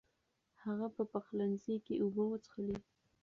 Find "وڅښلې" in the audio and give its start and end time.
2.27-2.77